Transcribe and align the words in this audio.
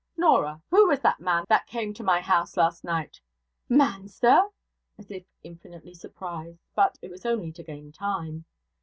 'Norah! 0.17 0.59
Who 0.71 0.87
was 0.87 0.99
that 1.01 1.19
man 1.19 1.45
that 1.47 1.67
came 1.67 1.93
to 1.93 2.03
my 2.03 2.21
house 2.21 2.57
last 2.57 2.83
night?' 2.83 3.21
'Man, 3.69 4.07
sir!' 4.07 4.49
As 4.97 5.11
if 5.11 5.25
infinitely 5.43 5.93
surprised; 5.93 6.57
but 6.73 6.97
it 7.03 7.11
was 7.11 7.23
only 7.23 7.51
to 7.51 7.61
gain 7.61 7.91
time. 7.91 8.45